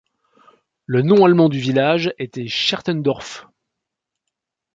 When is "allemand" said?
1.25-1.47